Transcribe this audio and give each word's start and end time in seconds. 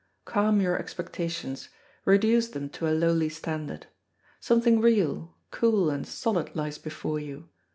Calm 0.25 0.59
your 0.59 0.79
expectations; 0.79 1.69
reduce 2.05 2.47
them 2.47 2.69
to 2.69 2.87
a 2.87 2.89
lowly 2.97 3.29
standard. 3.29 3.85
Something 4.39 4.81
real, 4.81 5.35
cool, 5.51 5.91
and 5.91 6.07
solid 6.07 6.55
lies 6.55 6.79
before 6.79 7.19
you 7.19 7.49